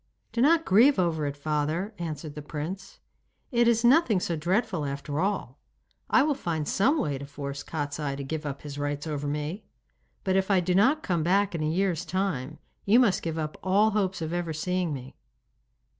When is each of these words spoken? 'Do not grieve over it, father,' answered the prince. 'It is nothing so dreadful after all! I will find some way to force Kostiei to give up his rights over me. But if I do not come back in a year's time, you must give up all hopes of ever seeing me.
'Do 0.31 0.41
not 0.41 0.65
grieve 0.65 0.97
over 0.97 1.27
it, 1.27 1.37
father,' 1.37 1.93
answered 1.99 2.33
the 2.33 2.41
prince. 2.41 2.97
'It 3.51 3.67
is 3.67 3.83
nothing 3.83 4.19
so 4.19 4.35
dreadful 4.35 4.83
after 4.83 5.19
all! 5.19 5.59
I 6.09 6.23
will 6.23 6.33
find 6.33 6.67
some 6.67 6.97
way 6.99 7.19
to 7.19 7.25
force 7.27 7.61
Kostiei 7.63 8.15
to 8.17 8.23
give 8.23 8.43
up 8.43 8.63
his 8.63 8.79
rights 8.79 9.05
over 9.05 9.27
me. 9.27 9.63
But 10.23 10.35
if 10.35 10.49
I 10.49 10.59
do 10.59 10.73
not 10.73 11.03
come 11.03 11.21
back 11.21 11.53
in 11.53 11.61
a 11.61 11.69
year's 11.69 12.03
time, 12.03 12.57
you 12.83 12.99
must 12.99 13.21
give 13.21 13.37
up 13.37 13.59
all 13.61 13.91
hopes 13.91 14.23
of 14.23 14.33
ever 14.33 14.53
seeing 14.53 14.91
me. 14.91 15.17